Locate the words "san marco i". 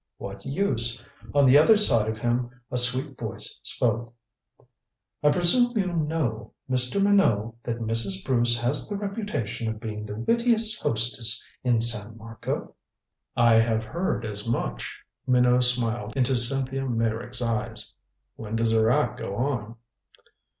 11.81-13.59